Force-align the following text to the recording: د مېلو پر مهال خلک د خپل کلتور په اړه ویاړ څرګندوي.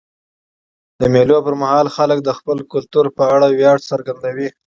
د 0.99 1.01
مېلو 1.13 1.37
پر 1.45 1.53
مهال 1.61 1.87
خلک 1.95 2.17
د 2.23 2.29
خپل 2.37 2.57
کلتور 2.73 3.05
په 3.17 3.23
اړه 3.35 3.47
ویاړ 3.57 3.77
څرګندوي. 3.89 4.49